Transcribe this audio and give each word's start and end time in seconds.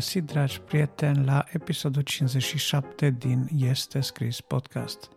găsit, 0.00 0.24
dragi 0.24 0.60
prieteni, 0.60 1.24
la 1.24 1.44
episodul 1.52 2.02
57 2.02 3.10
din 3.10 3.48
Este 3.56 4.00
Scris 4.00 4.40
Podcast. 4.40 5.10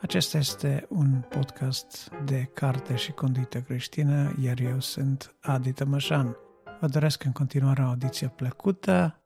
Acesta 0.00 0.38
este 0.38 0.86
un 0.88 1.24
podcast 1.28 2.10
de 2.24 2.50
carte 2.54 2.96
și 2.96 3.12
conduită 3.12 3.60
creștină, 3.60 4.34
iar 4.42 4.60
eu 4.60 4.80
sunt 4.80 5.34
Adi 5.40 5.72
Tămășan. 5.72 6.36
Vă 6.80 6.86
doresc 6.86 7.24
în 7.24 7.32
continuare 7.32 7.82
o 7.82 7.86
audiție 7.86 8.28
plăcută. 8.28 9.22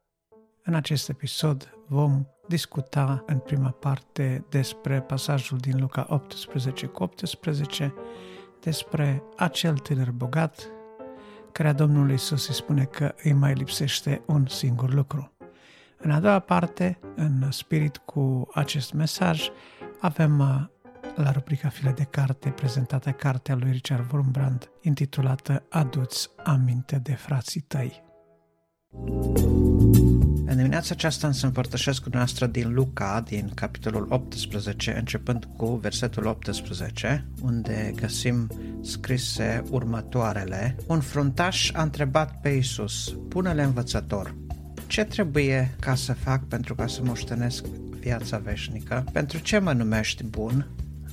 În 0.63 0.75
acest 0.75 1.09
episod 1.09 1.79
vom 1.87 2.27
discuta 2.49 3.23
în 3.27 3.39
prima 3.39 3.71
parte 3.71 4.47
despre 4.49 5.01
pasajul 5.01 5.59
din 5.59 5.81
Luca 5.81 6.07
18 6.09 6.87
cu 6.87 7.03
18, 7.03 7.95
despre 8.61 9.23
acel 9.37 9.77
tânăr 9.77 10.11
bogat 10.11 10.71
care 11.53 11.73
Domnului 11.73 12.15
Isus 12.15 12.49
îi 12.49 12.55
spune 12.55 12.85
că 12.85 13.15
îi 13.23 13.33
mai 13.33 13.53
lipsește 13.53 14.23
un 14.27 14.47
singur 14.47 14.93
lucru. 14.93 15.33
În 15.99 16.11
a 16.11 16.21
doua 16.21 16.39
parte, 16.39 16.99
în 17.17 17.51
spirit 17.51 17.97
cu 17.97 18.49
acest 18.55 18.93
mesaj, 18.93 19.49
avem 20.01 20.39
uh, 20.39 20.73
la 21.15 21.31
rubrica 21.31 21.69
File 21.69 21.91
de 21.91 22.05
carte 22.11 22.49
prezentată 22.49 23.11
cartea 23.11 23.55
lui 23.55 23.71
Richard 23.71 24.13
Wurmbrand 24.13 24.71
intitulată 24.81 25.63
Aduți 25.69 26.31
aminte 26.45 26.97
de 26.97 27.13
frații 27.13 27.61
tăi. 27.61 28.03
În 30.53 30.59
dimineața 30.59 30.89
aceasta 30.93 31.27
însă 31.27 31.47
împărtășesc 31.47 32.03
cu 32.03 32.09
noastră 32.13 32.47
din 32.47 32.73
Luca, 32.75 33.23
din 33.27 33.51
capitolul 33.55 34.07
18, 34.11 34.97
începând 34.97 35.49
cu 35.57 35.67
versetul 35.75 36.27
18, 36.27 37.25
unde 37.41 37.93
găsim 37.97 38.51
scrise 38.83 39.63
următoarele. 39.71 40.77
Un 40.87 41.01
fruntaș 41.01 41.71
a 41.75 41.83
întrebat 41.83 42.41
pe 42.41 42.49
Isus, 42.49 43.17
pune-le 43.29 43.63
învățător, 43.63 44.35
ce 44.87 45.05
trebuie 45.05 45.75
ca 45.81 45.95
să 45.95 46.13
fac 46.13 46.45
pentru 46.45 46.75
ca 46.75 46.87
să 46.87 47.01
moștenesc 47.05 47.65
viața 48.01 48.39
veșnică? 48.39 49.05
Pentru 49.13 49.39
ce 49.39 49.59
mă 49.59 49.73
numești 49.73 50.25
bun? 50.25 50.67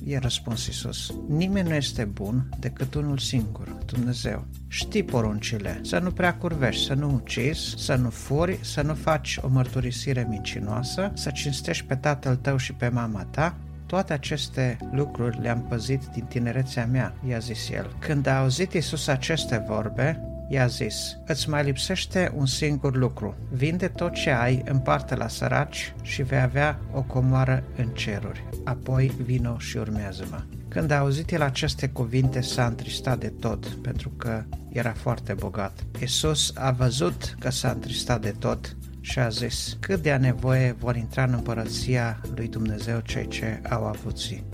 I-a 0.04 0.18
răspuns 0.18 0.66
Isus. 0.66 1.14
Nimeni 1.28 1.68
nu 1.68 1.74
este 1.74 2.04
bun 2.04 2.48
decât 2.58 2.94
unul 2.94 3.18
singur, 3.18 3.76
Dumnezeu. 3.86 4.46
Știi 4.68 5.02
poruncile, 5.02 5.80
să 5.82 5.98
nu 5.98 6.10
prea 6.10 6.34
curvești, 6.34 6.84
să 6.84 6.94
nu 6.94 7.14
ucizi, 7.14 7.74
să 7.76 7.94
nu 7.94 8.10
furi, 8.10 8.58
să 8.62 8.82
nu 8.82 8.94
faci 8.94 9.38
o 9.42 9.48
mărturisire 9.48 10.26
mincinoasă, 10.28 11.12
să 11.14 11.30
cinstești 11.30 11.84
pe 11.84 11.94
tatăl 11.94 12.36
tău 12.36 12.56
și 12.56 12.72
pe 12.72 12.88
mama 12.88 13.24
ta, 13.24 13.56
toate 13.86 14.12
aceste 14.12 14.76
lucruri 14.92 15.40
le-am 15.40 15.62
păzit 15.68 16.02
din 16.12 16.24
tinerețea 16.24 16.86
mea, 16.86 17.14
i-a 17.28 17.38
zis 17.38 17.70
el. 17.70 17.96
Când 17.98 18.26
a 18.26 18.38
auzit 18.38 18.72
Isus 18.72 19.06
aceste 19.06 19.64
vorbe, 19.68 20.29
i-a 20.50 20.66
zis, 20.66 21.16
îți 21.26 21.48
mai 21.48 21.64
lipsește 21.64 22.32
un 22.36 22.46
singur 22.46 22.96
lucru. 22.96 23.34
Vinde 23.50 23.88
tot 23.88 24.12
ce 24.12 24.30
ai, 24.30 24.62
împarte 24.64 25.14
la 25.14 25.28
săraci 25.28 25.94
și 26.02 26.22
vei 26.22 26.40
avea 26.40 26.78
o 26.92 27.02
comoară 27.02 27.64
în 27.76 27.86
ceruri. 27.86 28.44
Apoi 28.64 29.12
vino 29.24 29.58
și 29.58 29.76
urmează-mă. 29.76 30.42
Când 30.68 30.90
a 30.90 30.98
auzit 30.98 31.30
el 31.30 31.42
aceste 31.42 31.88
cuvinte, 31.88 32.40
s-a 32.40 32.66
întristat 32.66 33.18
de 33.18 33.32
tot, 33.40 33.66
pentru 33.66 34.08
că 34.08 34.44
era 34.68 34.92
foarte 34.92 35.32
bogat. 35.32 35.72
Isus 36.00 36.52
a 36.56 36.70
văzut 36.70 37.36
că 37.38 37.50
s-a 37.50 37.70
întristat 37.70 38.20
de 38.20 38.34
tot 38.38 38.76
și 39.00 39.18
a 39.18 39.28
zis, 39.28 39.76
cât 39.80 40.02
de 40.02 40.12
a 40.12 40.18
nevoie 40.18 40.76
vor 40.78 40.96
intra 40.96 41.22
în 41.24 41.32
împărăția 41.32 42.20
lui 42.34 42.48
Dumnezeu 42.48 43.00
cei 43.00 43.28
ce 43.28 43.60
au 43.68 43.86
avuții 43.86 44.44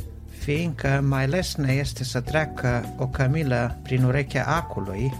fiindcă 0.46 1.04
mai 1.08 1.26
lesne 1.26 1.72
este 1.72 2.04
să 2.04 2.20
treacă 2.20 2.94
o 2.98 3.06
cămilă 3.06 3.78
prin 3.82 4.04
urechea 4.04 4.44
acului 4.44 5.12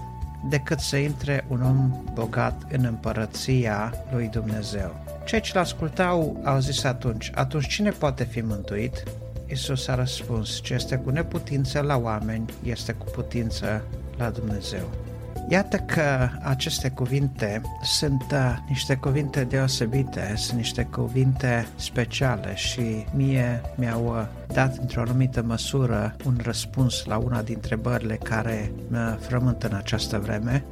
decât 0.49 0.79
să 0.79 0.97
intre 0.97 1.45
un 1.49 1.63
om 1.63 2.05
bogat 2.13 2.63
în 2.73 2.85
împărăția 2.85 3.95
lui 4.13 4.29
Dumnezeu. 4.29 5.05
Cei 5.25 5.41
ce 5.41 5.55
l-ascultau 5.55 6.41
au 6.45 6.59
zis 6.59 6.85
atunci, 6.85 7.31
atunci 7.35 7.67
cine 7.67 7.91
poate 7.91 8.25
fi 8.25 8.41
mântuit? 8.41 9.03
Isus 9.47 9.89
a 9.89 9.95
răspuns, 9.95 10.61
ce 10.63 10.75
este 10.75 10.97
cu 10.97 11.11
neputință 11.11 11.81
la 11.81 11.97
oameni, 11.97 12.45
este 12.63 12.93
cu 12.93 13.05
putință 13.05 13.83
la 14.17 14.31
Dumnezeu. 14.31 14.91
Iată 15.49 15.77
că 15.77 16.29
aceste 16.43 16.89
cuvinte 16.89 17.61
sunt 17.83 18.25
uh, 18.33 18.57
niște 18.69 18.95
cuvinte 18.95 19.45
deosebite, 19.45 20.35
sunt 20.37 20.57
niște 20.57 20.83
cuvinte 20.85 21.67
speciale 21.77 22.55
și 22.55 23.07
mie 23.15 23.61
mi-au 23.75 24.07
uh, 24.07 24.27
dat 24.53 24.77
într-o 24.77 25.01
anumită 25.01 25.43
măsură 25.43 26.17
un 26.25 26.39
răspuns 26.43 27.05
la 27.05 27.17
una 27.17 27.43
dintre 27.43 27.67
întrebările 27.77 28.15
care 28.15 28.73
mă 28.89 29.19
frământă 29.21 29.69
în 29.69 29.77
această 29.77 30.19
vreme. 30.19 30.65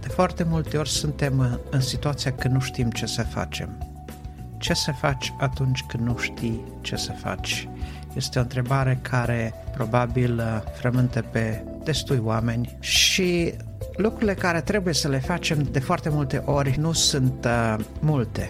De 0.00 0.08
foarte 0.08 0.44
multe 0.44 0.76
ori 0.76 0.88
suntem 0.88 1.38
uh, 1.38 1.46
în 1.70 1.80
situația 1.80 2.32
că 2.32 2.48
nu 2.48 2.60
știm 2.60 2.90
ce 2.90 3.06
să 3.06 3.22
facem. 3.22 3.88
Ce 4.58 4.74
să 4.74 4.92
faci 4.92 5.32
atunci 5.38 5.82
când 5.88 6.06
nu 6.06 6.16
știi 6.16 6.64
ce 6.80 6.96
să 6.96 7.12
faci? 7.12 7.68
Este 8.14 8.38
o 8.38 8.42
întrebare 8.42 8.98
care 9.02 9.54
probabil 9.72 10.38
uh, 10.38 10.60
frământă 10.72 11.22
pe 11.22 11.64
destui 11.84 12.18
oameni 12.18 12.76
și 12.80 13.54
lucrurile 14.00 14.34
care 14.34 14.60
trebuie 14.60 14.94
să 14.94 15.08
le 15.08 15.18
facem 15.18 15.62
de 15.62 15.78
foarte 15.78 16.08
multe 16.08 16.42
ori 16.44 16.78
nu 16.78 16.92
sunt 16.92 17.44
uh, 17.44 17.84
multe. 18.00 18.48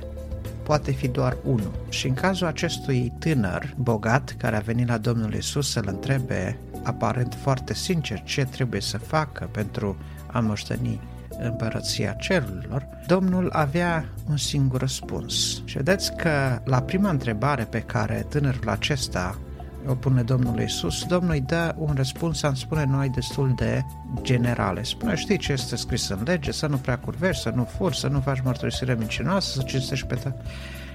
Poate 0.63 0.91
fi 0.91 1.09
doar 1.09 1.37
unul. 1.45 1.85
Și 1.89 2.07
în 2.07 2.15
cazul 2.15 2.47
acestui 2.47 3.13
tânăr 3.19 3.75
bogat 3.77 4.35
care 4.39 4.57
a 4.57 4.61
venit 4.61 4.89
la 4.89 4.99
Domnul 4.99 5.35
Isus 5.35 5.71
să-l 5.71 5.85
întrebe 5.87 6.59
aparent 6.83 7.37
foarte 7.43 7.75
sincer 7.75 8.23
ce 8.23 8.45
trebuie 8.45 8.81
să 8.81 8.99
facă 8.99 9.49
pentru 9.53 9.97
a 10.27 10.41
moșteni 10.41 11.01
împărăția 11.43 12.13
cerurilor, 12.13 12.87
Domnul 13.07 13.51
avea 13.53 14.05
un 14.29 14.37
singur 14.37 14.81
răspuns. 14.81 15.63
Și 15.65 15.77
vedeți 15.77 16.17
că 16.17 16.61
la 16.65 16.83
prima 16.83 17.11
întrebare 17.11 17.65
pe 17.65 17.81
care 17.81 18.27
tânărul 18.29 18.69
acesta 18.69 19.39
o 19.87 19.95
pune 19.95 20.23
Domnul 20.23 20.61
Isus, 20.61 21.05
Domnul 21.05 21.33
îi 21.33 21.41
dă 21.41 21.75
un 21.79 21.93
răspuns, 21.97 22.43
am 22.43 22.55
spune 22.55 22.85
noi, 22.85 23.09
destul 23.09 23.53
de 23.57 23.83
generale. 24.23 24.83
Spune, 24.83 25.15
știi 25.15 25.39
ce 25.39 25.53
este 25.53 25.77
scris 25.77 26.09
în 26.09 26.19
lege, 26.25 26.53
să 26.53 26.67
nu 26.67 26.77
prea 26.77 26.99
curvești, 26.99 27.43
să 27.43 27.53
nu 27.55 27.65
furi, 27.65 27.97
să 27.97 28.07
nu 28.07 28.21
faci 28.21 28.41
mărturisire 28.45 28.95
mincinoasă, 28.99 29.53
să 29.53 29.63
cinstești 29.63 30.07
pe 30.07 30.15
ta. 30.15 30.37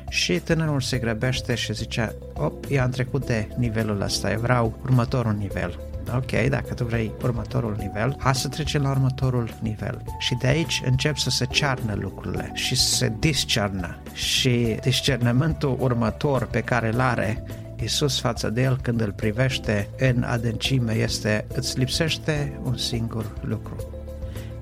Și 0.09 0.39
tânărul 0.39 0.81
se 0.81 0.97
grăbește 0.97 1.55
și 1.55 1.73
zice, 1.73 2.15
op, 2.33 2.65
i-am 2.65 2.89
trecut 2.89 3.25
de 3.25 3.47
nivelul 3.57 4.01
ăsta, 4.01 4.31
eu 4.31 4.39
vreau 4.39 4.77
următorul 4.83 5.33
nivel. 5.33 5.79
Ok, 6.15 6.49
dacă 6.49 6.73
tu 6.73 6.83
vrei 6.83 7.11
următorul 7.23 7.75
nivel, 7.79 8.15
hai 8.19 8.35
să 8.35 8.47
trecem 8.47 8.81
la 8.81 8.89
următorul 8.89 9.49
nivel. 9.61 10.01
Și 10.19 10.35
de 10.35 10.47
aici 10.47 10.81
încep 10.85 11.17
să 11.17 11.29
se 11.29 11.45
cearnă 11.45 11.95
lucrurile 11.99 12.51
și 12.53 12.75
să 12.75 12.95
se 12.95 13.13
discernă. 13.19 13.97
Și 14.13 14.77
discernământul 14.81 15.77
următor 15.79 16.45
pe 16.45 16.61
care 16.61 16.87
îl 16.93 16.99
are 16.99 17.43
Isus 17.83 18.19
față 18.19 18.49
de 18.49 18.61
el 18.61 18.77
când 18.81 19.01
îl 19.01 19.11
privește 19.11 19.89
în 19.97 20.23
adâncime 20.23 20.93
este 20.93 21.45
îți 21.53 21.79
lipsește 21.79 22.59
un 22.63 22.77
singur 22.77 23.33
lucru. 23.41 23.75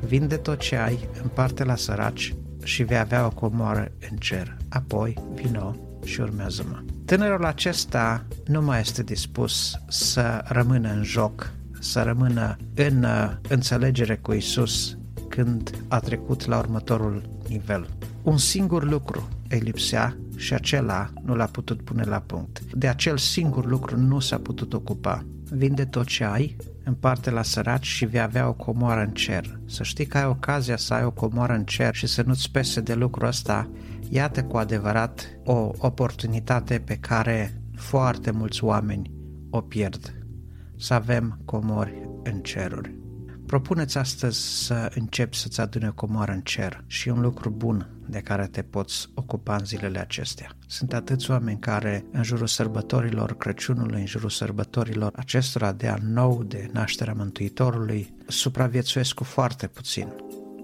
Vinde 0.08 0.36
tot 0.36 0.60
ce 0.60 0.76
ai, 0.76 1.08
împarte 1.22 1.64
la 1.64 1.76
săraci 1.76 2.36
și 2.64 2.84
vei 2.84 2.98
avea 2.98 3.26
o 3.26 3.30
comoară 3.30 3.92
în 4.12 4.18
cer. 4.18 4.58
Apoi 4.70 5.18
vino 5.34 5.76
și 6.04 6.22
urmează-mă. 6.22 6.80
Tânărul 7.06 7.46
acesta 7.46 8.26
nu 8.48 8.62
mai 8.62 8.80
este 8.80 9.04
dispus 9.04 9.76
să 9.88 10.42
rămână 10.48 10.90
în 10.90 11.04
joc, 11.04 11.52
să 11.80 12.02
rămână 12.02 12.58
în 12.76 13.04
uh, 13.04 13.32
înțelegere 13.50 14.16
cu 14.16 14.34
Isus 14.34 14.98
când 15.30 15.72
a 15.88 16.00
trecut 16.00 16.46
la 16.46 16.58
următorul 16.58 17.30
nivel. 17.48 17.90
Un 18.24 18.38
singur 18.38 18.84
lucru 18.84 19.30
îi 19.50 19.60
lipsea 19.60 20.18
și 20.36 20.54
acela 20.54 21.10
nu 21.24 21.36
l-a 21.36 21.46
putut 21.46 21.82
pune 21.82 22.04
la 22.04 22.20
punct. 22.20 22.74
De 22.74 22.88
acel 22.88 23.18
singur 23.18 23.66
lucru 23.66 23.98
nu 23.98 24.20
s-a 24.20 24.38
putut 24.38 24.74
ocupa. 24.74 25.26
Vinde 25.50 25.86
tot 25.86 26.06
ce 26.06 26.24
ai, 26.24 26.56
împarte 26.84 27.30
la 27.30 27.42
săraci 27.42 27.86
și 27.86 28.06
vei 28.06 28.22
avea 28.22 28.48
o 28.48 28.54
comoară 28.54 29.02
în 29.02 29.12
cer. 29.12 29.60
Să 29.66 29.84
știi 29.84 30.06
că 30.06 30.18
ai 30.18 30.26
ocazia 30.26 30.78
să 30.78 30.94
ai 30.94 31.04
o 31.04 31.12
comoară 31.12 31.54
în 31.54 31.64
cer 31.64 31.96
și 31.96 32.08
să 32.08 32.24
nu-ți 32.26 32.52
pese 32.52 32.82
de 32.82 32.94
lucrul 32.94 33.28
ăsta, 33.28 33.70
iată 34.10 34.44
cu 34.44 34.58
adevărat 34.58 35.38
o 35.44 35.72
oportunitate 35.78 36.80
pe 36.80 36.96
care 36.96 37.62
foarte 37.76 38.32
mulți 38.32 38.64
oameni 38.64 39.12
o 39.50 39.62
pierd. 39.62 40.14
Să 40.78 40.94
avem 40.94 41.40
comori 41.46 42.10
în 42.24 42.40
ceruri. 42.40 42.96
Propuneți 43.46 43.98
astăzi 43.98 44.66
să 44.66 44.92
începi 44.96 45.38
să-ți 45.38 45.62
adune 45.62 45.88
o 45.88 45.94
comoară 45.94 46.32
în 46.32 46.42
cer 46.42 46.84
și 46.88 47.10
un 47.10 47.22
lucru 47.22 47.50
bun 47.50 47.90
de 48.08 48.20
care 48.20 48.48
te 48.48 48.62
poți 48.62 49.10
ocupa 49.14 49.56
în 49.56 49.66
zilele 49.66 50.00
acestea. 50.00 50.52
Sunt 50.68 50.94
atâți 50.94 51.32
oameni 51.32 51.60
care 51.60 52.06
în 52.12 52.24
jurul 52.24 52.48
sărbătorilor 52.48 53.38
Crăciunului, 53.38 54.00
în 54.00 54.06
jurul 54.06 54.30
sărbătorilor 54.30 55.12
acestora 55.16 55.72
de 55.72 55.90
an 55.90 56.14
nou, 56.14 56.44
de 56.44 56.70
nașterea 56.74 57.14
Mântuitorului, 57.14 58.14
supraviețuiesc 58.28 59.14
cu 59.14 59.24
foarte 59.24 59.68
puțin 59.68 60.08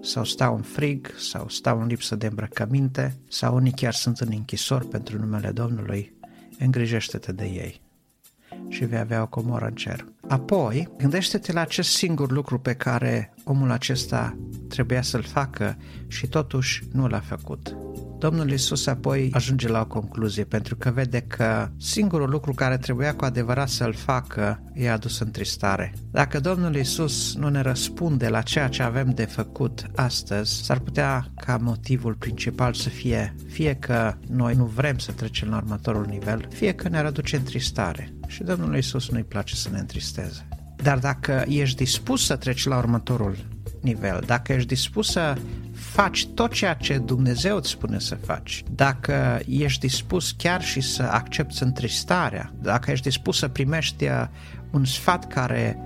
sau 0.01 0.23
stau 0.23 0.55
în 0.55 0.61
frig, 0.61 1.07
sau 1.17 1.49
stau 1.49 1.81
în 1.81 1.87
lipsă 1.87 2.15
de 2.15 2.27
îmbrăcăminte, 2.27 3.17
sau 3.27 3.55
unii 3.55 3.71
chiar 3.71 3.93
sunt 3.93 4.19
în 4.19 4.27
închisori 4.31 4.87
pentru 4.87 5.19
numele 5.19 5.51
Domnului, 5.51 6.13
îngrijește-te 6.59 7.31
de 7.31 7.45
ei 7.45 7.81
și 8.67 8.85
vei 8.85 8.99
avea 8.99 9.21
o 9.21 9.27
comoră 9.27 9.65
în 9.65 9.75
cer. 9.75 10.05
Apoi, 10.29 10.87
gândește-te 10.97 11.51
la 11.51 11.61
acest 11.61 11.89
singur 11.89 12.31
lucru 12.31 12.59
pe 12.59 12.73
care 12.73 13.33
omul 13.43 13.71
acesta 13.71 14.37
trebuia 14.67 15.01
să-l 15.01 15.23
facă 15.23 15.77
și 16.07 16.27
totuși 16.27 16.83
nu 16.91 17.07
l-a 17.07 17.19
făcut. 17.19 17.75
Domnul 18.19 18.51
Isus 18.51 18.87
apoi 18.87 19.29
ajunge 19.33 19.67
la 19.67 19.79
o 19.79 19.85
concluzie 19.85 20.43
pentru 20.43 20.75
că 20.75 20.91
vede 20.91 21.21
că 21.21 21.69
singurul 21.77 22.29
lucru 22.29 22.53
care 22.53 22.77
trebuia 22.77 23.15
cu 23.15 23.25
adevărat 23.25 23.69
să-l 23.69 23.93
facă 23.93 24.63
i-a 24.73 24.93
adus 24.93 25.19
întristare. 25.19 25.93
Dacă 26.11 26.39
Domnul 26.39 26.75
Isus 26.75 27.35
nu 27.35 27.49
ne 27.49 27.61
răspunde 27.61 28.27
la 28.27 28.41
ceea 28.41 28.67
ce 28.67 28.83
avem 28.83 29.09
de 29.09 29.25
făcut 29.25 29.85
astăzi, 29.95 30.63
s-ar 30.63 30.79
putea 30.79 31.25
ca 31.35 31.57
motivul 31.57 32.13
principal 32.13 32.73
să 32.73 32.89
fie 32.89 33.35
fie 33.49 33.73
că 33.73 34.13
noi 34.27 34.55
nu 34.55 34.65
vrem 34.65 34.97
să 34.97 35.11
trecem 35.11 35.49
la 35.49 35.57
următorul 35.57 36.05
nivel, 36.09 36.47
fie 36.53 36.71
că 36.71 36.89
ne-ar 36.89 37.05
aduce 37.05 37.35
întristare. 37.35 38.13
Și 38.27 38.43
Domnul 38.43 38.77
Isus 38.77 39.09
nu-i 39.09 39.23
place 39.23 39.55
să 39.55 39.69
ne 39.71 39.79
întristeze. 39.79 40.47
Dar 40.75 40.97
dacă 40.97 41.43
ești 41.47 41.77
dispus 41.77 42.25
să 42.25 42.35
treci 42.35 42.65
la 42.65 42.77
următorul 42.77 43.35
nivel, 43.81 44.23
dacă 44.25 44.53
ești 44.53 44.67
dispus 44.67 45.11
să 45.11 45.37
faci 45.79 46.27
tot 46.27 46.51
ceea 46.51 46.73
ce 46.73 46.97
Dumnezeu 46.97 47.57
îți 47.57 47.69
spune 47.69 47.99
să 47.99 48.15
faci, 48.15 48.63
dacă 48.71 49.39
ești 49.47 49.79
dispus 49.79 50.31
chiar 50.31 50.61
și 50.61 50.81
să 50.81 51.03
accepti 51.03 51.63
întristarea, 51.63 52.53
dacă 52.61 52.91
ești 52.91 53.07
dispus 53.07 53.37
să 53.37 53.47
primești 53.47 54.05
uh, 54.05 54.25
un 54.71 54.85
sfat 54.85 55.27
care 55.27 55.77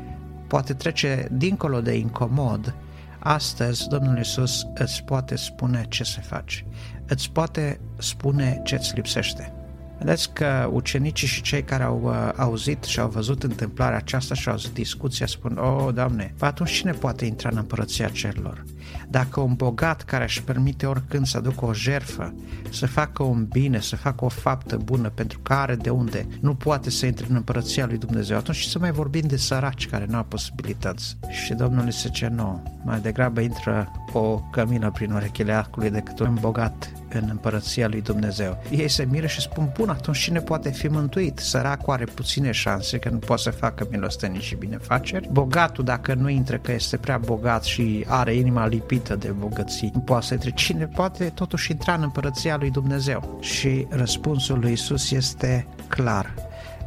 poate 0.47 0.73
trece 0.73 1.27
dincolo 1.31 1.81
de 1.81 1.93
incomod, 1.93 2.75
astăzi 3.19 3.87
Domnul 3.87 4.17
Iisus 4.17 4.65
îți 4.73 5.03
poate 5.03 5.35
spune 5.35 5.85
ce 5.89 6.03
să 6.03 6.19
faci, 6.21 6.65
îți 7.07 7.31
poate 7.31 7.79
spune 7.97 8.61
ce 8.63 8.75
îți 8.75 8.95
lipsește. 8.95 9.53
Vedeți 9.97 10.33
că 10.33 10.69
ucenicii 10.71 11.27
și 11.27 11.41
cei 11.41 11.63
care 11.63 11.83
au 11.83 12.01
uh, 12.03 12.29
auzit 12.35 12.83
și 12.83 12.99
au 12.99 13.09
văzut 13.09 13.43
întâmplarea 13.43 13.97
aceasta 13.97 14.35
și 14.35 14.47
au 14.47 14.53
auzit 14.53 14.73
discuția 14.73 15.25
spun, 15.25 15.57
o, 15.57 15.83
oh, 15.83 15.93
Doamne, 15.93 16.33
atunci 16.39 16.71
cine 16.71 16.91
poate 16.91 17.25
intra 17.25 17.49
în 17.51 17.57
împărăția 17.57 18.07
cerurilor? 18.07 18.63
Dacă 19.09 19.39
un 19.39 19.53
bogat 19.53 20.01
care 20.01 20.23
își 20.23 20.43
permite 20.43 20.85
oricând 20.85 21.25
să 21.25 21.37
aducă 21.37 21.65
o 21.65 21.73
jerfă, 21.73 22.33
să 22.69 22.87
facă 22.87 23.23
un 23.23 23.45
bine, 23.45 23.79
să 23.79 23.95
facă 23.95 24.25
o 24.25 24.29
faptă 24.29 24.77
bună 24.77 25.09
pentru 25.09 25.39
care 25.39 25.75
de 25.75 25.89
unde 25.89 26.27
nu 26.39 26.55
poate 26.55 26.89
să 26.89 27.05
intre 27.05 27.25
în 27.29 27.35
împărăția 27.35 27.85
lui 27.85 27.97
Dumnezeu, 27.97 28.37
atunci 28.37 28.57
și 28.57 28.69
să 28.69 28.79
mai 28.79 28.91
vorbim 28.91 29.27
de 29.27 29.37
săraci 29.37 29.87
care 29.87 30.05
nu 30.09 30.17
au 30.17 30.23
posibilități. 30.23 31.17
Și 31.29 31.53
Domnul 31.53 31.85
îi 31.85 31.91
zice, 31.91 32.27
nu, 32.27 32.63
mai 32.85 32.99
degrabă 32.99 33.41
intră 33.41 33.91
o 34.13 34.39
cămină 34.51 34.91
prin 34.91 35.11
urechile 35.11 35.53
acului 35.53 35.89
decât 35.89 36.19
un 36.19 36.37
bogat 36.41 36.91
în 37.17 37.27
împărăția 37.29 37.87
lui 37.87 38.01
Dumnezeu. 38.01 38.63
Ei 38.71 38.87
se 38.87 39.07
miră 39.09 39.27
și 39.27 39.41
spun, 39.41 39.71
bun, 39.77 39.89
atunci 39.89 40.17
cine 40.17 40.39
poate 40.39 40.69
fi 40.69 40.87
mântuit? 40.87 41.39
Săracul 41.39 41.93
are 41.93 42.03
puține 42.03 42.51
șanse 42.51 42.97
că 42.97 43.09
nu 43.09 43.17
poate 43.17 43.41
să 43.41 43.51
facă 43.51 43.87
milostenii 43.91 44.41
și 44.41 44.55
binefaceri. 44.55 45.29
Bogatul, 45.31 45.83
dacă 45.83 46.13
nu 46.13 46.29
intră 46.29 46.57
că 46.57 46.71
este 46.71 46.97
prea 46.97 47.17
bogat 47.17 47.63
și 47.63 48.05
are 48.07 48.33
inima 48.33 48.67
lipită 48.67 49.15
de 49.15 49.27
bogății, 49.27 49.91
nu 49.93 49.99
poate 49.99 50.25
să 50.25 50.33
intre. 50.33 50.51
Cine 50.51 50.85
poate 50.85 51.23
totuși 51.23 51.71
intra 51.71 51.93
în 51.93 52.01
împărăția 52.01 52.57
lui 52.57 52.71
Dumnezeu? 52.71 53.37
Și 53.41 53.87
răspunsul 53.89 54.59
lui 54.59 54.71
Isus 54.71 55.11
este 55.11 55.67
clar. 55.87 56.33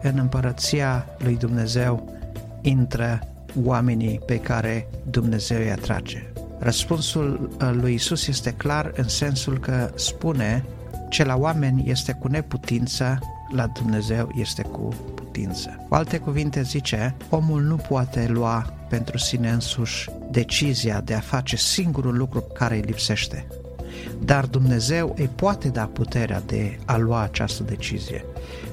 În 0.02 0.18
împărăția 0.18 1.06
lui 1.18 1.36
Dumnezeu 1.36 2.18
intră 2.60 3.20
oamenii 3.64 4.20
pe 4.26 4.38
care 4.38 4.88
Dumnezeu 5.10 5.58
îi 5.58 5.70
atrage. 5.70 6.32
Răspunsul 6.58 7.50
uh, 7.60 7.70
lui 7.72 7.94
Isus 7.94 8.26
este 8.26 8.52
clar 8.52 8.92
în 8.94 9.08
sensul 9.08 9.58
că 9.58 9.90
spune 9.94 10.64
ce 11.08 11.24
la 11.24 11.36
oameni 11.36 11.90
este 11.90 12.12
cu 12.12 12.28
neputință, 12.28 13.18
la 13.52 13.66
Dumnezeu 13.66 14.30
este 14.34 14.62
cu 14.62 14.94
putință. 15.14 15.84
Cu 15.88 15.94
alte 15.94 16.18
cuvinte 16.18 16.62
zice, 16.62 17.14
omul 17.30 17.62
nu 17.62 17.76
poate 17.76 18.26
lua 18.28 18.72
pentru 18.88 19.18
sine 19.18 19.50
însuși 19.50 20.10
decizia 20.30 21.00
de 21.00 21.14
a 21.14 21.20
face 21.20 21.56
singurul 21.56 22.16
lucru 22.16 22.40
care 22.40 22.74
îi 22.74 22.80
lipsește. 22.80 23.46
Dar 24.24 24.46
Dumnezeu 24.46 25.14
îi 25.18 25.30
poate 25.34 25.68
da 25.68 25.84
puterea 25.84 26.42
de 26.46 26.78
a 26.84 26.96
lua 26.96 27.22
această 27.22 27.62
decizie. 27.62 28.24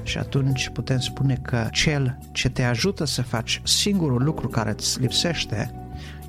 Și 0.02 0.18
atunci 0.18 0.68
putem 0.68 0.98
spune 0.98 1.38
că 1.42 1.68
cel 1.70 2.18
ce 2.32 2.48
te 2.48 2.62
ajută 2.62 3.04
să 3.04 3.22
faci 3.22 3.60
singurul 3.64 4.22
lucru 4.22 4.48
care 4.48 4.70
îți 4.70 5.00
lipsește 5.00 5.74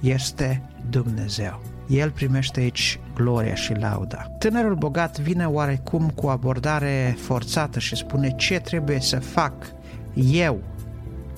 este 0.06 0.62
Dumnezeu. 0.90 1.62
El 1.88 2.12
primește 2.12 2.60
aici 2.60 3.00
gloria 3.14 3.56
și 3.56 3.74
lauda. 3.74 4.18
Tânărul 4.40 4.76
bogat 4.76 5.20
vine 5.20 5.46
oarecum 5.46 6.10
cu 6.10 6.28
abordare 6.28 7.18
forțată 7.20 7.80
și 7.80 7.96
spune 7.96 8.30
ce 8.36 8.60
trebuie 8.60 9.00
să 9.00 9.20
fac 9.20 9.54
eu 10.14 10.60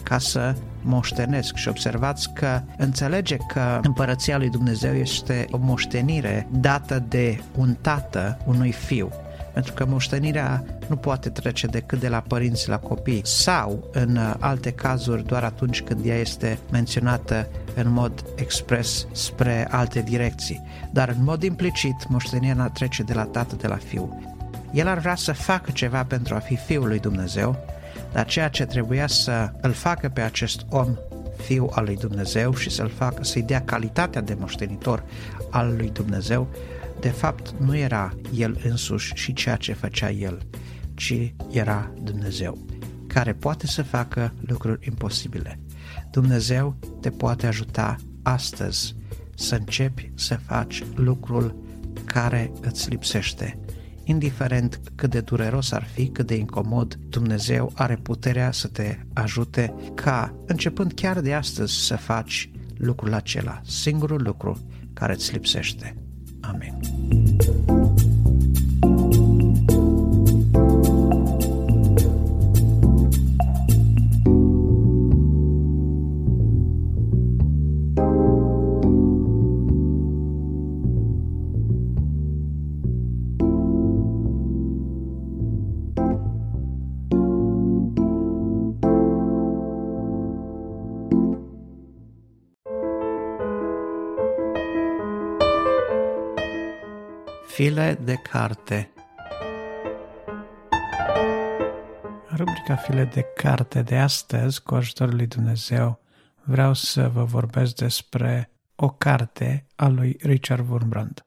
ca 0.03 0.17
să 0.17 0.55
moștenesc 0.81 1.55
și 1.55 1.67
observați 1.67 2.33
că 2.33 2.61
înțelege 2.77 3.37
că 3.37 3.79
împărăția 3.83 4.37
lui 4.37 4.49
Dumnezeu 4.49 4.93
este 4.93 5.47
o 5.51 5.57
moștenire 5.57 6.47
dată 6.51 7.03
de 7.07 7.39
un 7.55 7.75
tată 7.81 8.37
unui 8.45 8.71
fiu 8.71 9.11
pentru 9.57 9.75
că 9.75 9.85
moștenirea 9.85 10.63
nu 10.87 10.95
poate 10.95 11.29
trece 11.29 11.67
decât 11.67 11.99
de 11.99 12.07
la 12.07 12.19
părinți 12.19 12.69
la 12.69 12.79
copii 12.79 13.21
sau, 13.23 13.89
în 13.93 14.17
alte 14.39 14.71
cazuri, 14.71 15.25
doar 15.25 15.43
atunci 15.43 15.81
când 15.81 16.05
ea 16.05 16.15
este 16.15 16.59
menționată 16.71 17.47
în 17.75 17.91
mod 17.91 18.25
expres 18.35 19.07
spre 19.11 19.67
alte 19.71 20.01
direcții. 20.01 20.61
Dar, 20.91 21.09
în 21.09 21.23
mod 21.23 21.43
implicit, 21.43 22.07
moștenirea 22.07 22.69
trece 22.73 23.03
de 23.03 23.13
la 23.13 23.23
tată 23.23 23.55
de 23.55 23.67
la 23.67 23.75
fiu. 23.75 24.21
El 24.73 24.87
ar 24.87 24.97
vrea 24.97 25.15
să 25.15 25.33
facă 25.33 25.71
ceva 25.71 26.03
pentru 26.03 26.35
a 26.35 26.39
fi 26.39 26.55
fiul 26.55 26.87
lui 26.87 26.99
Dumnezeu, 26.99 27.55
dar 28.13 28.25
ceea 28.25 28.49
ce 28.49 28.65
trebuia 28.65 29.07
să 29.07 29.51
îl 29.61 29.71
facă 29.71 30.09
pe 30.09 30.21
acest 30.21 30.65
om 30.69 30.97
fiu 31.37 31.69
al 31.73 31.83
lui 31.83 31.95
Dumnezeu 31.95 32.55
și 32.55 32.69
să-l 32.69 32.89
facă, 32.89 33.23
să-i 33.23 33.41
dea 33.43 33.61
calitatea 33.61 34.21
de 34.21 34.37
moștenitor 34.39 35.03
al 35.49 35.73
lui 35.77 35.89
Dumnezeu, 35.89 36.47
de 36.99 37.09
fapt 37.09 37.53
nu 37.59 37.77
era 37.77 38.13
el 38.33 38.59
însuși 38.63 39.11
și 39.15 39.33
ceea 39.33 39.55
ce 39.55 39.73
făcea 39.73 40.11
el, 40.11 40.47
ci 40.93 41.33
era 41.51 41.93
Dumnezeu, 42.01 42.65
care 43.07 43.33
poate 43.33 43.67
să 43.67 43.83
facă 43.83 44.33
lucruri 44.39 44.87
imposibile. 44.87 45.59
Dumnezeu 46.11 46.75
te 47.01 47.09
poate 47.09 47.47
ajuta 47.47 47.95
astăzi 48.23 48.95
să 49.35 49.55
începi 49.55 50.11
să 50.15 50.35
faci 50.35 50.83
lucrul 50.95 51.63
care 52.05 52.51
îți 52.61 52.89
lipsește. 52.89 53.59
Indiferent 54.03 54.81
cât 54.95 55.09
de 55.09 55.21
dureros 55.21 55.71
ar 55.71 55.83
fi, 55.83 56.07
cât 56.07 56.27
de 56.27 56.35
incomod, 56.35 56.95
Dumnezeu 56.95 57.71
are 57.75 57.95
puterea 57.95 58.51
să 58.51 58.67
te 58.67 58.97
ajute 59.13 59.73
ca, 59.93 60.35
începând 60.45 60.93
chiar 60.93 61.19
de 61.19 61.33
astăzi, 61.33 61.73
să 61.73 61.95
faci 61.95 62.51
lucrul 62.77 63.13
acela, 63.13 63.61
singurul 63.65 64.21
lucru 64.23 64.67
care 64.93 65.13
îți 65.13 65.33
lipsește. 65.33 66.06
Amém. 66.47 67.76
File 97.57 97.93
de 98.03 98.15
carte 98.15 98.91
Rubrica 102.35 102.75
File 102.75 103.05
de 103.05 103.25
carte 103.35 103.81
de 103.81 103.97
astăzi, 103.97 104.63
cu 104.63 104.75
ajutorul 104.75 105.15
lui 105.15 105.27
Dumnezeu, 105.27 105.99
vreau 106.43 106.73
să 106.73 107.09
vă 107.09 107.23
vorbesc 107.23 107.75
despre 107.75 108.51
o 108.75 108.89
carte 108.89 109.67
a 109.75 109.87
lui 109.87 110.17
Richard 110.21 110.69
Wurmbrand. 110.69 111.25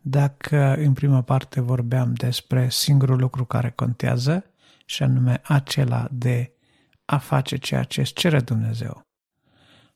Dacă 0.00 0.74
în 0.74 0.92
prima 0.92 1.22
parte 1.22 1.60
vorbeam 1.60 2.14
despre 2.14 2.68
singurul 2.68 3.18
lucru 3.18 3.44
care 3.44 3.70
contează, 3.70 4.44
și 4.84 5.02
anume 5.02 5.40
acela 5.44 6.08
de 6.10 6.52
a 7.04 7.18
face 7.18 7.56
ceea 7.56 7.82
ce 7.82 8.00
îți 8.00 8.12
cere 8.12 8.40
Dumnezeu, 8.40 9.02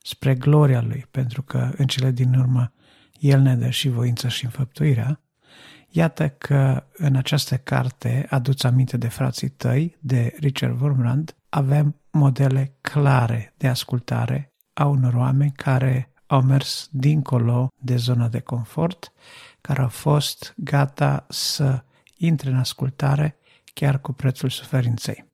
spre 0.02 0.34
gloria 0.34 0.80
Lui, 0.80 1.06
pentru 1.10 1.42
că 1.42 1.70
în 1.76 1.86
cele 1.86 2.10
din 2.10 2.34
urmă 2.34 2.72
El 3.18 3.40
ne 3.40 3.56
dă 3.56 3.70
și 3.70 3.88
voința 3.88 4.28
și 4.28 4.44
înfăptuirea, 4.44 5.18
Iată 5.96 6.28
că 6.28 6.86
în 6.92 7.16
această 7.16 7.56
carte, 7.56 8.26
Aduți 8.30 8.66
aminte 8.66 8.96
de 8.96 9.08
frații 9.08 9.48
tăi, 9.48 9.96
de 10.00 10.34
Richard 10.38 10.80
Wormrand, 10.80 11.36
avem 11.48 12.00
modele 12.10 12.76
clare 12.80 13.54
de 13.56 13.68
ascultare 13.68 14.52
a 14.72 14.86
unor 14.86 15.14
oameni 15.14 15.52
care 15.56 16.12
au 16.26 16.42
mers 16.42 16.88
dincolo 16.90 17.68
de 17.80 17.96
zona 17.96 18.28
de 18.28 18.40
confort, 18.40 19.12
care 19.60 19.80
au 19.80 19.88
fost 19.88 20.54
gata 20.56 21.26
să 21.28 21.84
intre 22.16 22.50
în 22.50 22.56
ascultare 22.56 23.36
chiar 23.74 24.00
cu 24.00 24.12
prețul 24.12 24.48
suferinței. 24.48 25.32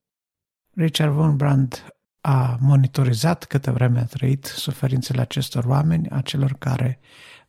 Richard 0.75 1.13
Von 1.13 1.37
Brand 1.37 1.95
a 2.21 2.57
monitorizat 2.61 3.45
câtă 3.45 3.73
vreme 3.73 4.01
a 4.01 4.05
trăit 4.05 4.45
suferințele 4.45 5.21
acestor 5.21 5.65
oameni, 5.65 6.09
a 6.09 6.21
celor 6.21 6.53
care 6.59 7.01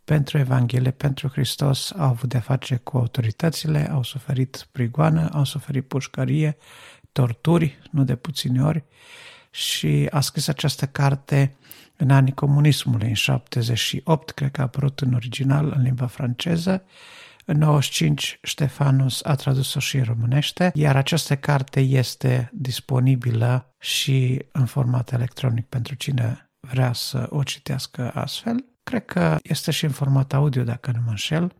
pentru 0.03 0.37
Evanghelie, 0.37 0.91
pentru 0.91 1.27
Hristos, 1.27 1.91
au 1.97 2.07
avut 2.07 2.29
de 2.29 2.39
face 2.39 2.75
cu 2.75 2.97
autoritățile, 2.97 3.91
au 3.91 4.03
suferit 4.03 4.67
prigoană, 4.71 5.29
au 5.33 5.43
suferit 5.43 5.87
pușcărie, 5.87 6.57
torturi, 7.11 7.79
nu 7.91 8.03
de 8.03 8.15
puține 8.15 8.63
ori, 8.63 8.83
și 9.51 10.07
a 10.09 10.19
scris 10.19 10.47
această 10.47 10.85
carte 10.85 11.55
în 11.95 12.09
anii 12.09 12.33
comunismului, 12.33 13.07
în 13.07 13.13
78, 13.13 14.29
cred 14.29 14.51
că 14.51 14.61
a 14.61 14.63
apărut 14.63 14.99
în 14.99 15.13
original 15.13 15.73
în 15.75 15.81
limba 15.81 16.07
franceză, 16.07 16.83
în 17.45 17.57
95 17.57 18.39
Ștefanus 18.41 19.23
a 19.23 19.35
tradus-o 19.35 19.79
și 19.79 19.97
în 19.97 20.03
românește, 20.03 20.71
iar 20.73 20.95
această 20.95 21.35
carte 21.35 21.79
este 21.79 22.49
disponibilă 22.53 23.75
și 23.79 24.45
în 24.51 24.65
format 24.65 25.11
electronic 25.11 25.65
pentru 25.65 25.95
cine 25.95 26.51
vrea 26.59 26.93
să 26.93 27.27
o 27.29 27.43
citească 27.43 28.11
astfel. 28.13 28.70
Cred 28.83 29.05
că 29.05 29.37
este 29.41 29.71
și 29.71 29.85
în 29.85 29.91
format 29.91 30.33
audio, 30.33 30.63
dacă 30.63 30.91
nu 30.91 31.01
mă 31.05 31.09
înșel. 31.09 31.55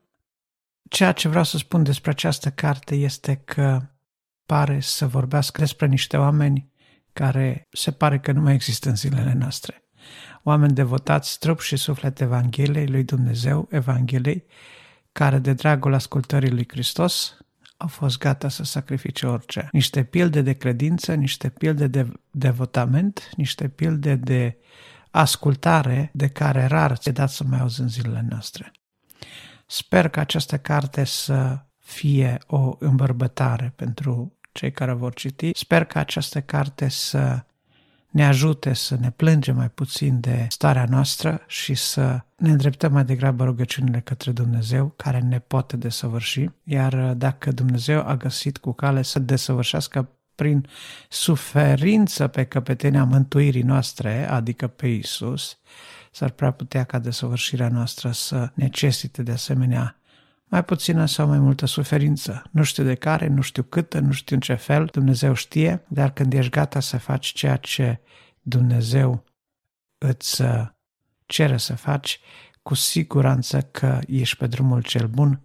Ceea 0.90 1.12
ce 1.12 1.28
vreau 1.28 1.44
să 1.44 1.58
spun 1.58 1.84
despre 1.84 2.12
această 2.12 2.50
carte 2.50 2.96
este 2.96 3.36
că 3.36 3.82
pare 4.46 4.80
să 4.80 5.08
vorbească 5.08 5.62
despre 5.62 5.88
niște 5.88 6.18
oameni 6.18 6.72
care 7.14 7.68
se 7.72 7.92
pare 7.92 8.20
că 8.20 8.32
nu 8.32 8.42
mai 8.42 8.54
există 8.54 8.90
în 8.90 8.96
zilele 8.96 9.34
noastre. 9.34 9.84
Oameni 10.44 10.74
devotați 10.74 11.40
trup 11.40 11.60
și 11.60 11.76
suflet 11.76 12.20
Evangheliei 12.20 12.88
lui 12.88 13.04
Dumnezeu, 13.04 13.68
Evangheliei, 13.72 14.46
care 15.12 15.40
de 15.40 15.54
dragul 15.54 15.94
ascultării 15.94 16.52
lui 16.52 16.66
Hristos 16.68 17.38
au 17.78 17.88
fost 17.88 18.18
gata 18.18 18.50
să 18.50 18.64
sacrifice 18.64 19.26
orice. 19.28 19.68
Niște 19.72 20.04
pilde 20.04 20.42
de 20.42 20.54
credință, 20.54 21.14
niște 21.14 21.50
pilde 21.50 21.88
de 21.88 22.08
devotament, 22.32 23.30
niște 23.36 23.68
pilde 23.68 24.16
de 24.16 24.58
ascultare 25.12 26.10
de 26.14 26.28
care 26.28 26.66
rar 26.66 26.98
ți-e 26.98 27.12
dat 27.12 27.30
să 27.30 27.44
mai 27.44 27.60
auzi 27.60 27.82
în 27.82 27.88
zilele 27.88 28.26
noastre. 28.30 28.72
Sper 29.66 30.10
că 30.10 30.20
această 30.20 30.58
carte 30.58 31.04
să 31.04 31.60
fie 31.78 32.38
o 32.48 32.76
îmbărbătare 32.80 33.74
pentru 33.76 34.38
cei 34.52 34.72
care 34.72 34.94
vor 34.94 35.14
citi. 35.14 35.52
Sper 35.54 35.84
că 35.84 36.00
această 36.00 36.42
carte 36.42 36.88
să 36.88 37.44
ne 38.12 38.26
ajute 38.26 38.74
să 38.74 38.98
ne 39.00 39.12
plângem 39.12 39.56
mai 39.56 39.70
puțin 39.70 40.20
de 40.20 40.46
starea 40.50 40.86
noastră 40.90 41.42
și 41.48 41.74
să 41.74 42.22
ne 42.36 42.50
îndreptăm 42.50 42.92
mai 42.92 43.06
degrabă 43.06 43.44
rugăciunile 43.44 44.00
către 44.00 44.32
Dumnezeu 44.32 44.94
care 44.96 45.20
ne 45.20 45.40
poate 45.40 45.78
desăvârși, 45.78 46.50
iar 46.64 47.14
dacă 47.14 47.52
Dumnezeu 47.52 48.08
a 48.08 48.16
găsit 48.16 48.58
cu 48.58 48.72
cale 48.72 49.02
să 49.02 49.20
desăvârșească 49.20 50.10
prin 50.42 50.68
suferință 51.10 52.28
pe 52.28 52.44
căpetenia 52.44 53.04
mântuirii 53.04 53.62
noastre, 53.62 54.30
adică 54.30 54.68
pe 54.68 54.88
Isus, 54.88 55.60
s-ar 56.12 56.30
prea 56.30 56.52
putea 56.52 56.84
ca 56.84 57.00
desăvârșirea 57.00 57.70
noastră 57.70 58.12
să 58.12 58.52
necesite 58.54 59.24
de 59.24 59.32
asemenea 59.32 60.00
mai 60.46 60.66
puțină 60.66 61.06
sau 61.06 61.28
mai 61.28 61.40
multă 61.40 61.66
suferință. 61.66 62.44
Nu 62.52 62.64
știu 62.64 62.84
de 62.84 62.96
care, 62.96 63.28
nu 63.28 63.42
știu 63.42 63.64
câtă, 63.64 64.00
nu 64.00 64.12
știu 64.12 64.36
în 64.36 64.42
ce 64.42 64.54
fel, 64.54 64.86
Dumnezeu 64.86 65.34
știe, 65.34 65.86
dar 65.88 66.12
când 66.12 66.34
ești 66.34 66.52
gata 66.52 66.80
să 66.80 66.98
faci 66.98 67.28
ceea 67.28 67.56
ce 67.56 68.00
Dumnezeu 68.42 69.24
îți 69.98 70.42
uh, 70.42 70.68
cere 71.26 71.58
să 71.58 71.76
faci, 71.76 72.20
cu 72.62 72.74
siguranță 72.74 73.62
că 73.62 74.00
ești 74.08 74.38
pe 74.38 74.48
drumul 74.48 74.82
cel 74.82 75.08
bun 75.08 75.42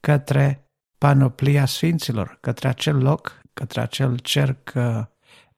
către 0.00 0.64
panoplia 0.98 1.66
sfinților, 1.66 2.38
către 2.40 2.68
acel 2.68 2.96
loc, 2.96 3.39
către 3.52 3.80
acel 3.80 4.18
cerc 4.18 4.72
uh, 4.74 5.02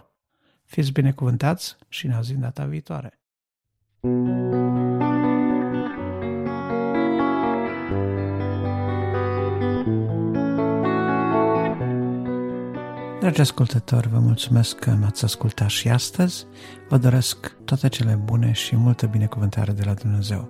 Fiți 0.65 0.93
binecuvântați 0.93 1.77
și 1.89 2.07
ne 2.07 2.15
auzim 2.15 2.41
data 2.41 2.65
viitoare! 2.65 3.15
thank 4.03 4.27
you 4.27 4.41
Dragi 13.21 13.41
ascultători, 13.41 14.09
vă 14.09 14.19
mulțumesc 14.19 14.79
că 14.79 14.91
m-ați 14.91 15.25
ascultat 15.25 15.69
și 15.69 15.89
astăzi. 15.89 16.47
Vă 16.89 16.97
doresc 16.97 17.57
toate 17.65 17.89
cele 17.89 18.21
bune 18.25 18.53
și 18.53 18.77
multă 18.77 19.07
binecuvântare 19.07 19.73
de 19.73 19.83
la 19.85 19.95
Dumnezeu. 19.95 20.49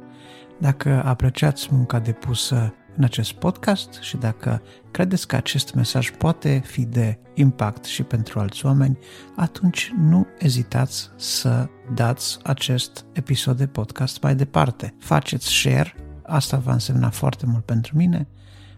Dacă 0.58 1.02
apreciați 1.04 1.68
munca 1.70 1.98
depusă 1.98 2.74
în 2.96 3.04
acest 3.04 3.32
podcast 3.32 3.92
și 4.00 4.16
dacă 4.16 4.62
credeți 4.90 5.26
că 5.26 5.36
acest 5.36 5.74
mesaj 5.74 6.10
poate 6.10 6.62
fi 6.64 6.84
de 6.84 7.18
impact 7.34 7.84
și 7.84 8.02
pentru 8.02 8.38
alți 8.38 8.66
oameni, 8.66 8.98
atunci 9.36 9.92
nu 9.98 10.26
ezitați 10.38 11.10
să 11.16 11.68
dați 11.94 12.38
acest 12.42 13.04
episod 13.12 13.56
de 13.56 13.66
podcast 13.66 14.22
mai 14.22 14.34
departe. 14.34 14.94
Faceți 14.98 15.52
share, 15.52 15.94
asta 16.22 16.56
va 16.56 16.72
însemna 16.72 17.10
foarte 17.10 17.46
mult 17.46 17.64
pentru 17.64 17.96
mine 17.96 18.28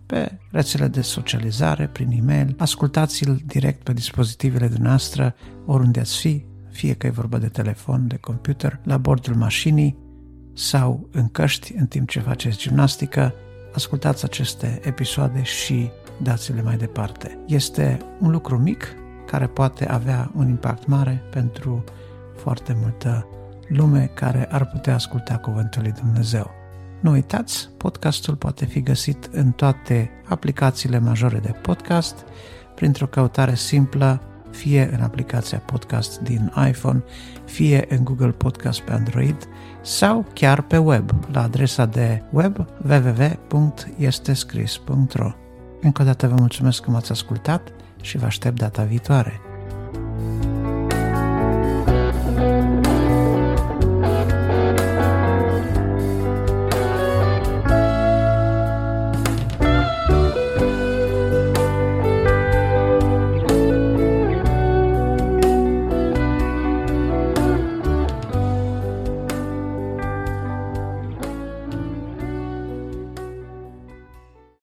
pe 0.07 0.39
rețele 0.51 0.89
de 0.89 1.01
socializare, 1.01 1.87
prin 1.87 2.11
e-mail, 2.11 2.55
ascultați-l 2.59 3.41
direct 3.47 3.83
pe 3.83 3.93
dispozitivele 3.93 4.71
noastre, 4.79 5.35
oriunde 5.67 6.01
ați 6.01 6.19
fi, 6.19 6.45
fie 6.71 6.95
că 6.95 7.07
e 7.07 7.11
vorba 7.11 7.39
de 7.39 7.49
telefon, 7.49 8.07
de 8.07 8.17
computer, 8.17 8.81
la 8.85 8.99
bordul 8.99 9.35
mașinii 9.35 9.97
sau 10.55 11.09
în 11.13 11.29
căști 11.29 11.75
în 11.77 11.87
timp 11.87 12.09
ce 12.09 12.21
faceți 12.21 12.59
gimnastică, 12.59 13.35
ascultați 13.75 14.25
aceste 14.25 14.81
episoade 14.83 15.43
și 15.43 15.91
dați-le 16.23 16.63
mai 16.63 16.77
departe. 16.77 17.39
Este 17.47 17.99
un 18.21 18.31
lucru 18.31 18.59
mic 18.59 18.95
care 19.27 19.47
poate 19.47 19.89
avea 19.89 20.31
un 20.37 20.49
impact 20.49 20.87
mare 20.87 21.23
pentru 21.31 21.85
foarte 22.37 22.77
multă 22.81 23.27
lume 23.69 24.11
care 24.15 24.49
ar 24.51 24.67
putea 24.67 24.95
asculta 24.95 25.37
Cuvântul 25.37 25.83
lui 25.83 25.93
Dumnezeu. 25.93 26.51
Nu 27.01 27.11
uitați, 27.11 27.71
podcastul 27.77 28.37
poate 28.37 28.65
fi 28.65 28.81
găsit 28.81 29.29
în 29.33 29.51
toate 29.51 30.11
aplicațiile 30.29 30.99
majore 30.99 31.39
de 31.39 31.53
podcast, 31.63 32.25
printr-o 32.75 33.07
căutare 33.07 33.55
simplă, 33.55 34.21
fie 34.53 34.91
în 34.93 35.01
aplicația 35.03 35.59
podcast 35.59 36.21
din 36.21 36.53
iPhone, 36.69 37.03
fie 37.45 37.85
în 37.89 38.05
Google 38.05 38.31
Podcast 38.31 38.81
pe 38.81 38.93
Android 38.93 39.49
sau 39.83 40.27
chiar 40.33 40.63
pe 40.63 40.77
web, 40.77 41.11
la 41.33 41.43
adresa 41.43 41.87
de 41.87 42.23
web 42.31 42.57
www.estescris.ro. 42.89 45.31
Încă 45.81 46.03
o 46.03 46.05
dată 46.05 46.27
vă 46.27 46.35
mulțumesc 46.39 46.83
că 46.83 46.91
m-ați 46.91 47.11
ascultat 47.11 47.73
și 48.01 48.19
vă 48.19 48.25
aștept 48.25 48.59
data 48.59 48.83
viitoare. 48.83 49.41